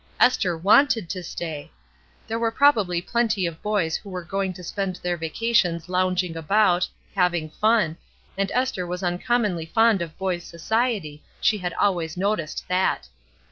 [0.19, 1.69] Esther wanted to stay!
[2.27, 6.87] There were probably plenty of boys who were going to spend their vacations lounging about,
[7.13, 7.97] having fun,
[8.35, 13.09] and Esther was uncommonly fond of boys' society, she had always noticed that.